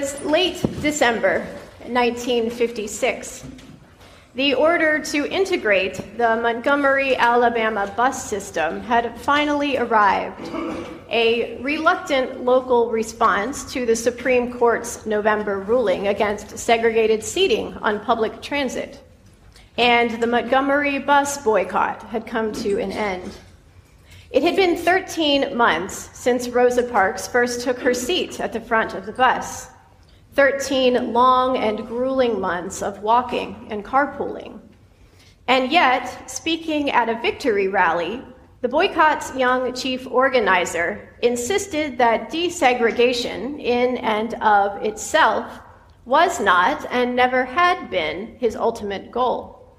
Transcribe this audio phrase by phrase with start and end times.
[0.00, 1.40] was late December
[1.84, 3.44] 1956.
[4.34, 10.50] The order to integrate the Montgomery, Alabama bus system had finally arrived,
[11.10, 18.40] a reluctant local response to the Supreme Court's November ruling against segregated seating on public
[18.40, 18.98] transit.
[19.76, 23.30] And the Montgomery bus boycott had come to an end.
[24.30, 28.94] It had been 13 months since Rosa Parks first took her seat at the front
[28.94, 29.68] of the bus.
[30.34, 34.60] 13 long and grueling months of walking and carpooling.
[35.48, 38.22] And yet, speaking at a victory rally,
[38.62, 45.60] the boycott's young chief organizer insisted that desegregation in and of itself
[46.04, 49.76] was not and never had been his ultimate goal.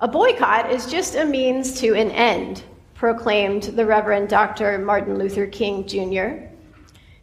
[0.00, 4.78] A boycott is just a means to an end, proclaimed the Reverend Dr.
[4.78, 6.46] Martin Luther King Jr.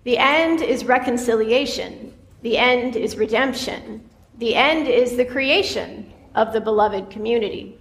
[0.03, 2.08] The end is reconciliation.
[2.41, 4.09] The end is redemption.
[4.37, 7.77] The end is the creation of the beloved community.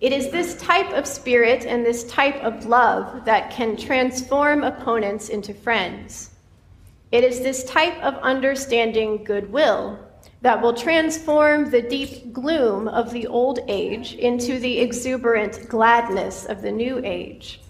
[0.00, 5.30] It is this type of spirit and this type of love that can transform opponents
[5.30, 6.32] into friends.
[7.10, 9.98] It is this type of understanding goodwill
[10.42, 16.60] that will transform the deep gloom of the old age into the exuberant gladness of
[16.60, 17.62] the new age.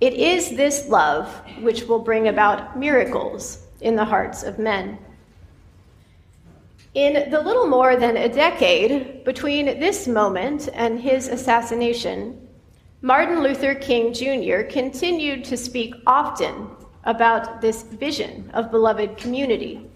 [0.00, 4.98] It is this love which will bring about miracles in the hearts of men.
[6.94, 12.48] In the little more than a decade between this moment and his assassination,
[13.02, 14.62] Martin Luther King Jr.
[14.62, 16.68] continued to speak often
[17.04, 19.90] about this vision of beloved community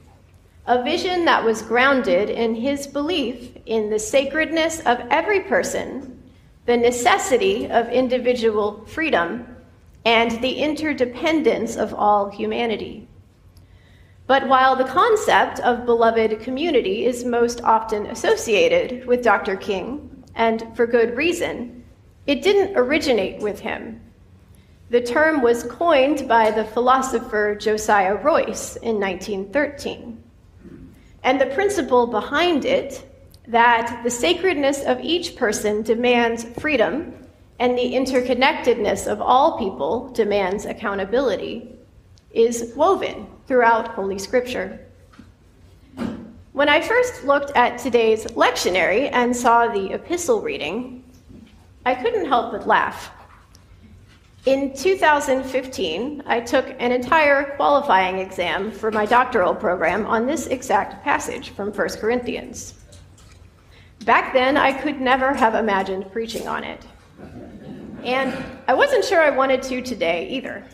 [0.68, 6.22] a vision that was grounded in his belief in the sacredness of every person,
[6.66, 9.46] the necessity of individual freedom,
[10.04, 13.07] and the interdependence of all humanity.
[14.28, 19.56] But while the concept of beloved community is most often associated with Dr.
[19.56, 21.82] King, and for good reason,
[22.26, 24.00] it didn't originate with him.
[24.90, 30.22] The term was coined by the philosopher Josiah Royce in 1913
[31.24, 33.04] and the principle behind it
[33.46, 37.14] that the sacredness of each person demands freedom
[37.58, 41.77] and the interconnectedness of all people demands accountability
[42.32, 44.80] is woven throughout Holy Scripture.
[46.52, 51.04] When I first looked at today's lectionary and saw the epistle reading,
[51.86, 53.10] I couldn't help but laugh.
[54.46, 61.04] In 2015, I took an entire qualifying exam for my doctoral program on this exact
[61.04, 62.74] passage from 1 Corinthians.
[64.04, 66.82] Back then, I could never have imagined preaching on it.
[68.04, 70.64] And I wasn't sure I wanted to today either.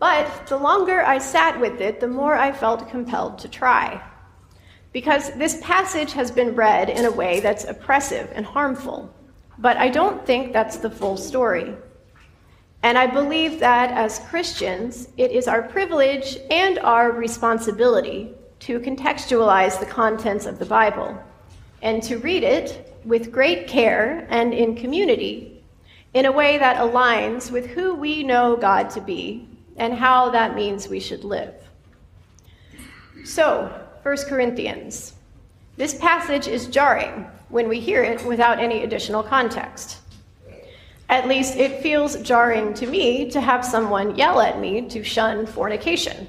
[0.00, 4.02] But the longer I sat with it, the more I felt compelled to try.
[4.92, 9.14] Because this passage has been read in a way that's oppressive and harmful.
[9.58, 11.74] But I don't think that's the full story.
[12.82, 19.78] And I believe that as Christians, it is our privilege and our responsibility to contextualize
[19.78, 21.22] the contents of the Bible
[21.82, 25.62] and to read it with great care and in community
[26.14, 29.46] in a way that aligns with who we know God to be
[29.80, 31.54] and how that means we should live.
[33.24, 35.14] So, 1 Corinthians.
[35.76, 39.98] This passage is jarring when we hear it without any additional context.
[41.08, 45.46] At least it feels jarring to me to have someone yell at me to shun
[45.46, 46.28] fornication.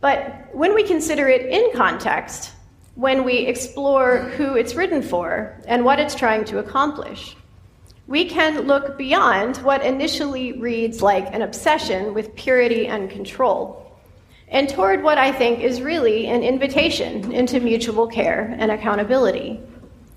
[0.00, 2.52] But when we consider it in context,
[2.96, 7.36] when we explore who it's written for and what it's trying to accomplish,
[8.06, 13.96] we can look beyond what initially reads like an obsession with purity and control,
[14.48, 19.60] and toward what I think is really an invitation into mutual care and accountability,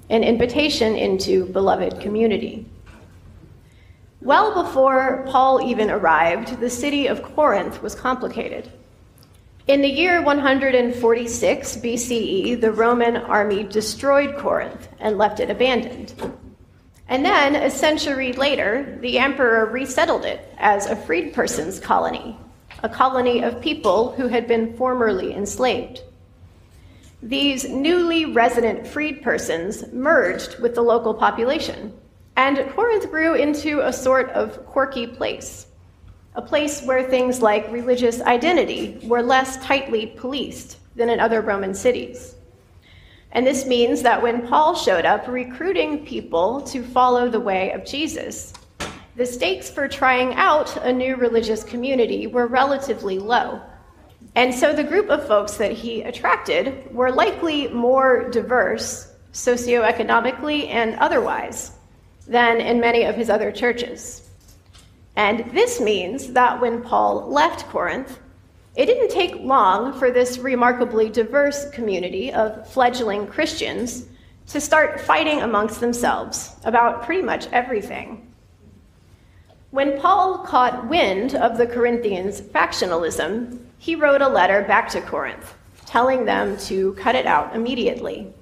[0.09, 2.65] an invitation into beloved community.
[4.21, 8.71] Well before Paul even arrived, the city of Corinth was complicated.
[9.67, 16.13] In the year 146 BCE, the Roman army destroyed Corinth and left it abandoned.
[17.07, 22.37] And then, a century later, the emperor resettled it as a freed person's colony,
[22.83, 26.01] a colony of people who had been formerly enslaved.
[27.21, 31.93] These newly resident freed persons merged with the local population
[32.37, 35.67] and Corinth grew into a sort of quirky place,
[36.35, 41.73] a place where things like religious identity were less tightly policed than in other Roman
[41.73, 42.34] cities.
[43.35, 47.85] And this means that when Paul showed up recruiting people to follow the way of
[47.85, 48.53] Jesus,
[49.17, 53.61] the stakes for trying out a new religious community were relatively low.
[54.35, 60.95] And so the group of folks that he attracted were likely more diverse socioeconomically and
[60.95, 61.73] otherwise
[62.25, 64.29] than in many of his other churches.
[65.17, 68.17] And this means that when Paul left Corinth,
[68.75, 74.05] it didn't take long for this remarkably diverse community of fledgling Christians
[74.47, 78.31] to start fighting amongst themselves about pretty much everything.
[79.71, 85.53] When Paul caught wind of the Corinthians' factionalism, he wrote a letter back to Corinth,
[85.85, 88.33] telling them to cut it out immediately.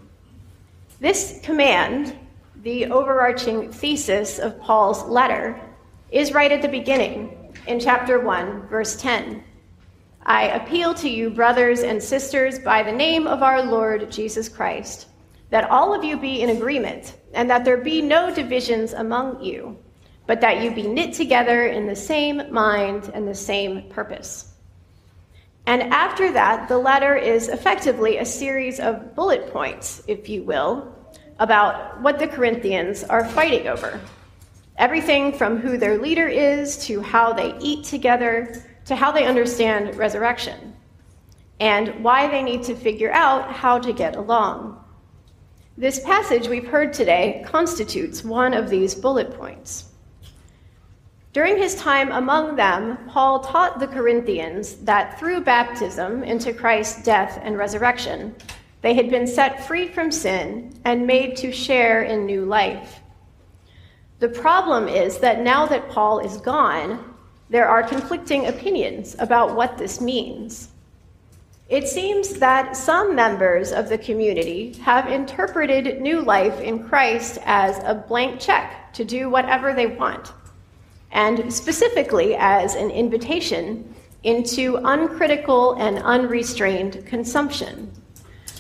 [1.00, 2.16] This command,
[2.62, 5.60] the overarching thesis of Paul's letter,
[6.12, 9.44] is right at the beginning in chapter 1, verse 10.
[10.26, 15.08] I appeal to you, brothers and sisters, by the name of our Lord Jesus Christ,
[15.50, 19.78] that all of you be in agreement, and that there be no divisions among you,
[20.26, 24.54] but that you be knit together in the same mind and the same purpose.
[25.66, 30.96] And after that, the letter is effectively a series of bullet points, if you will,
[31.40, 34.00] about what the Corinthians are fighting over.
[34.78, 39.96] Everything from who their leader is to how they eat together to how they understand
[39.96, 40.76] resurrection
[41.60, 44.84] and why they need to figure out how to get along.
[45.78, 49.86] This passage we've heard today constitutes one of these bullet points.
[51.32, 57.40] During his time among them, Paul taught the Corinthians that through baptism into Christ's death
[57.42, 58.36] and resurrection,
[58.82, 63.00] they had been set free from sin and made to share in new life.
[64.20, 67.13] The problem is that now that Paul is gone,
[67.50, 70.70] there are conflicting opinions about what this means.
[71.70, 77.80] It seems that some members of the community have interpreted new life in Christ as
[77.84, 80.34] a blank check to do whatever they want
[81.14, 83.94] and specifically as an invitation
[84.24, 87.92] into uncritical and unrestrained consumption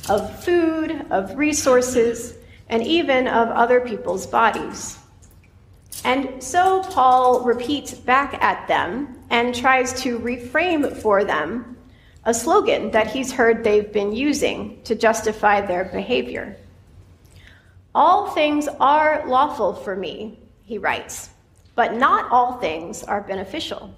[0.10, 2.36] of food, of resources,
[2.70, 4.98] and even of other people's bodies.
[6.06, 11.78] And so Paul repeats back at them and tries to reframe for them
[12.26, 16.58] a slogan that he's heard they've been using to justify their behavior.
[17.96, 21.30] All things are lawful for me, he writes,
[21.76, 23.94] but not all things are beneficial.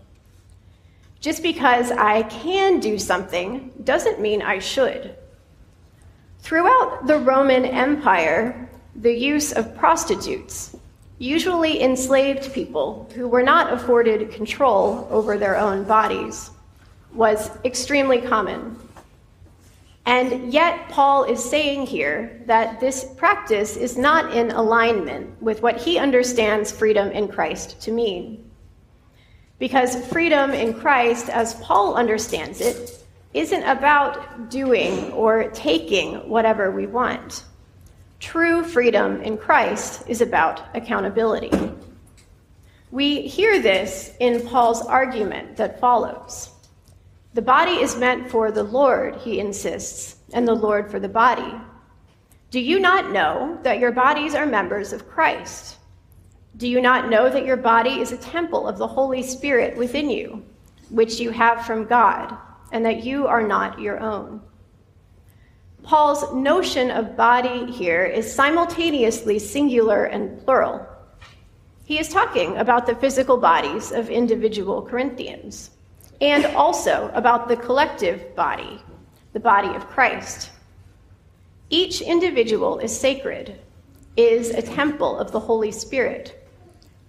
[1.20, 5.16] Just because I can do something doesn't mean I should.
[6.40, 10.75] Throughout the Roman Empire, the use of prostitutes,
[11.18, 16.52] usually enslaved people who were not afforded control over their own bodies,
[17.14, 18.76] was extremely common.
[20.06, 25.78] And yet, Paul is saying here that this practice is not in alignment with what
[25.78, 28.52] he understands freedom in Christ to mean.
[29.58, 33.04] Because freedom in Christ, as Paul understands it,
[33.34, 37.46] isn't about doing or taking whatever we want.
[38.20, 41.52] True freedom in Christ is about accountability.
[42.92, 46.52] We hear this in Paul's argument that follows.
[47.34, 51.54] The body is meant for the Lord, he insists, and the Lord for the body.
[52.52, 55.78] Do you not know that your bodies are members of Christ?
[56.56, 60.10] Do you not know that your body is a temple of the Holy Spirit within
[60.10, 60.46] you,
[60.90, 62.38] which you have from God,
[62.72, 64.42] and that you are not your own?
[65.86, 70.84] Paul's notion of body here is simultaneously singular and plural.
[71.86, 75.70] He is talking about the physical bodies of individual Corinthians
[76.22, 78.82] and also about the collective body,
[79.34, 80.50] the body of Christ.
[81.70, 83.60] Each individual is sacred,
[84.18, 86.50] is a temple of the Holy Spirit,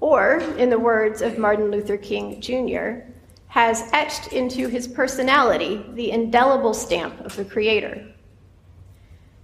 [0.00, 3.08] or, in the words of Martin Luther King Jr.,
[3.48, 8.06] has etched into his personality the indelible stamp of the Creator.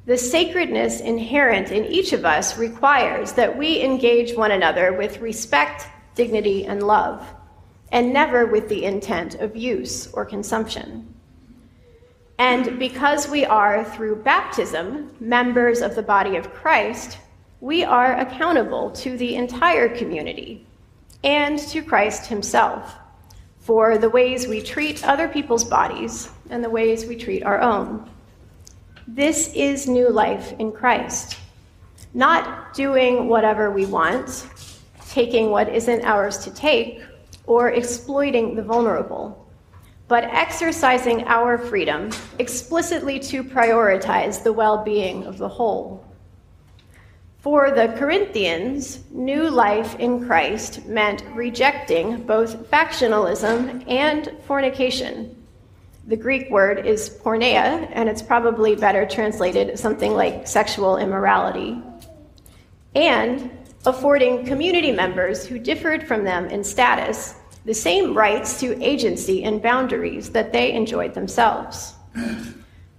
[0.05, 5.87] The sacredness inherent in each of us requires that we engage one another with respect,
[6.15, 7.25] dignity, and love
[7.93, 11.15] and never with the intent of use or consumption.
[12.39, 17.19] And because we are, through baptism, members of the body of Christ,
[17.61, 20.67] we are accountable to the entire community
[21.23, 22.97] and to Christ himself
[23.61, 28.11] for the ways we treat other people's bodies and the ways we treat our own.
[29.09, 31.37] This is new life in Christ.
[32.15, 34.47] Not doing whatever we want,
[35.09, 37.03] taking what isn't ours to take,
[37.47, 39.51] or exploiting the vulnerable,
[40.07, 46.07] but exercising our freedom explicitly to prioritize the well being of the whole.
[47.39, 55.42] For the Corinthians, new life in Christ meant rejecting both factionalism and fornication,
[56.07, 61.81] The Greek word is porneia, and it's probably better translated something like sexual immorality.
[62.97, 63.51] And
[63.87, 69.63] affording community members who differed from them in status the same rights to agency and
[69.63, 71.95] boundaries that they enjoyed themselves.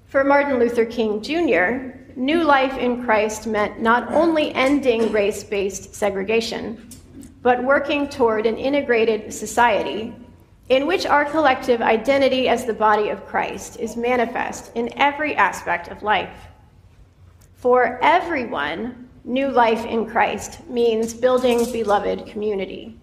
[0.08, 5.94] For Martin Luther King Jr., new life in Christ meant not only ending race based
[5.94, 6.90] segregation,
[7.42, 10.16] but working toward an integrated society
[10.74, 15.90] in which our collective identity as the body of Christ is manifest in every aspect
[15.90, 16.48] of life.
[17.54, 22.98] For everyone, new life in Christ means building beloved community,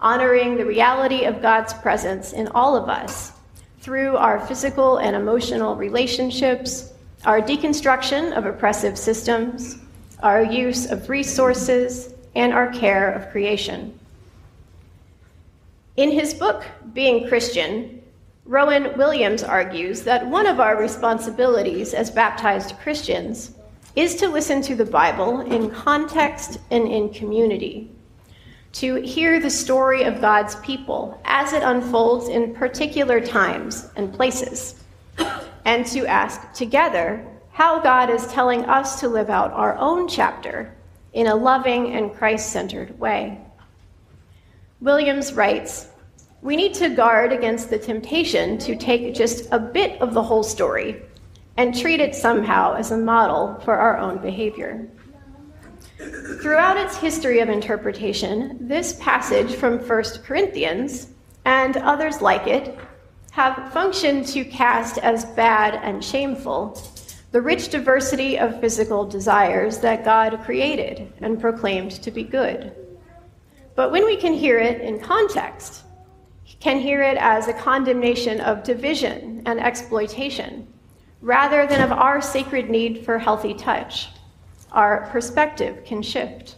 [0.00, 3.32] honoring the reality of God's presence in all of us
[3.80, 6.94] through our physical and emotional relationships,
[7.26, 9.76] our deconstruction of oppressive systems,
[10.20, 13.98] our use of resources, and our care of creation.
[15.96, 18.02] In his book, Being Christian,
[18.44, 23.52] Rowan Williams argues that one of our responsibilities as baptized Christians
[23.94, 27.90] is to listen to the Bible in context and in community
[28.76, 34.84] to hear the story of God's people as it unfolds in particular times and places,
[35.64, 40.74] and to ask together how God is telling us to live out our own chapter
[41.14, 43.40] in a loving and Christ centered way.
[44.80, 45.88] Williams writes
[46.42, 50.42] We need to guard against the temptation to take just a bit of the whole
[50.42, 51.02] story
[51.56, 54.86] and treat it somehow as a model for our own behavior.
[56.42, 61.08] Throughout its history of interpretation, this passage from 1 Corinthians
[61.46, 62.78] and others like it
[63.30, 66.78] have functioned to cast as bad and shameful
[67.32, 72.74] the rich diversity of physical desires that God created and proclaimed to be good.
[73.76, 75.84] But when we can hear it in context,
[76.58, 80.66] can hear it as a condemnation of division and exploitation,
[81.20, 84.08] rather than of our sacred need for healthy touch
[84.76, 86.56] our perspective can shift.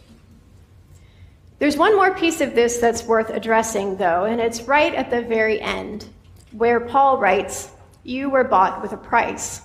[1.57, 5.21] There's one more piece of this that's worth addressing, though, and it's right at the
[5.21, 6.05] very end,
[6.51, 7.71] where Paul writes,
[8.03, 9.61] You were bought with a price.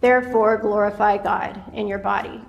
[0.00, 2.40] Therefore, glorify God in your body.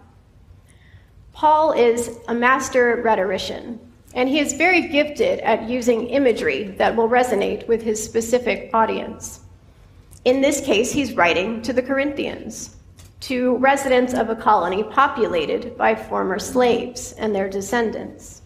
[1.34, 3.80] Paul is a master rhetorician,
[4.14, 9.42] and he is very gifted at using imagery that will resonate with his specific audience.
[10.26, 12.76] In this case, he's writing to the Corinthians
[13.22, 18.42] to residents of a colony populated by former slaves and their descendants.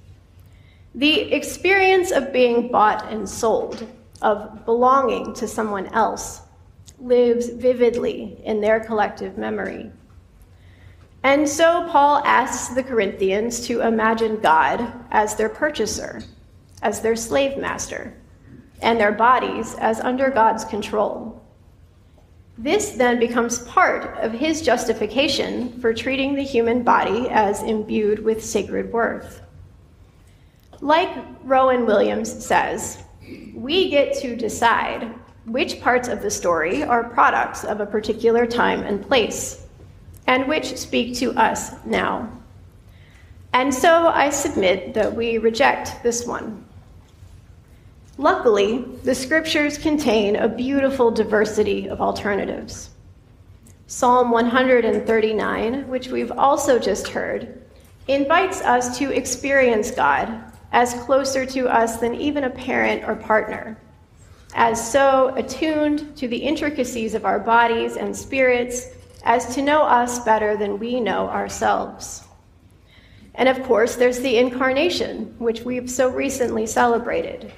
[0.95, 3.87] The experience of being bought and sold,
[4.21, 6.41] of belonging to someone else,
[6.99, 9.91] lives vividly in their collective memory.
[11.23, 16.21] And so Paul asks the Corinthians to imagine God as their purchaser,
[16.81, 18.13] as their slave master,
[18.81, 21.41] and their bodies as under God's control.
[22.57, 28.43] This then becomes part of his justification for treating the human body as imbued with
[28.43, 29.41] sacred worth.
[30.81, 31.09] Like
[31.43, 33.01] Rowan Williams says,
[33.55, 35.15] we get to decide
[35.45, 39.62] which parts of the story are products of a particular time and place,
[40.27, 42.29] and which speak to us now.
[43.53, 46.65] And so I submit that we reject this one.
[48.17, 52.89] Luckily, the scriptures contain a beautiful diversity of alternatives.
[53.87, 57.61] Psalm 139, which we've also just heard,
[58.07, 63.77] invites us to experience God as closer to us than even a parent or partner,
[64.55, 68.87] as so attuned to the intricacies of our bodies and spirits
[69.23, 72.23] as to know us better than we know ourselves.
[73.35, 77.51] And of course, there's the incarnation, which we've so recently celebrated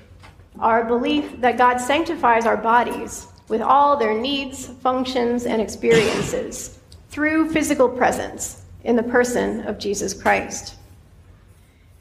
[0.59, 6.79] our belief that God sanctifies our bodies with all their needs, functions, and experiences
[7.09, 10.75] through physical presence in the person of Jesus Christ.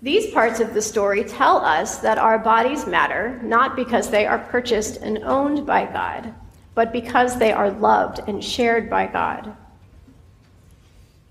[0.03, 4.39] These parts of the story tell us that our bodies matter not because they are
[4.39, 6.35] purchased and owned by God,
[6.75, 9.57] but because they are loved and shared by God.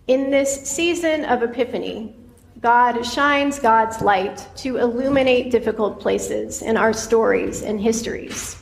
[0.08, 2.16] In this season of Epiphany,
[2.60, 8.62] God shines God's light to illuminate difficult places in our stories and histories,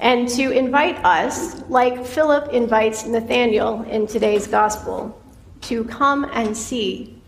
[0.00, 5.20] and to invite us, like Philip invites Nathanael in today's gospel,
[5.62, 7.22] to come and see,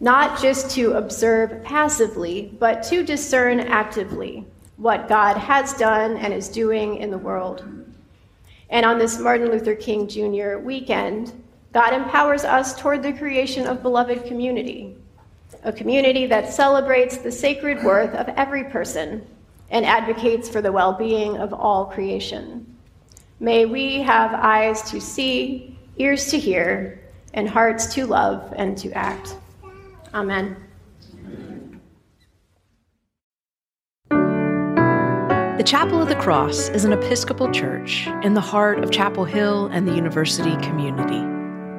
[0.00, 4.46] not just to observe passively, but to discern actively
[4.76, 7.64] what God has done and is doing in the world.
[8.70, 10.58] And on this Martin Luther King Jr.
[10.58, 11.32] weekend,
[11.72, 14.96] God empowers us toward the creation of beloved community
[15.66, 19.26] a community that celebrates the sacred worth of every person
[19.70, 22.64] and advocates for the well being of all creation.
[23.40, 27.00] May we have eyes to see, ears to hear,
[27.34, 29.36] and hearts to love and to act.
[30.14, 30.56] Amen.
[35.66, 39.88] Chapel of the Cross is an Episcopal church in the heart of Chapel Hill and
[39.88, 41.18] the university community.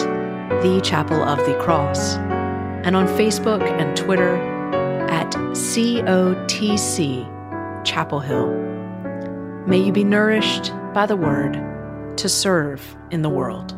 [0.63, 4.59] The Chapel of the Cross, and on Facebook and Twitter
[5.11, 7.27] at COTC
[7.85, 8.55] Chapel Hill.
[9.67, 11.55] May you be nourished by the word
[12.17, 13.75] to serve in the world.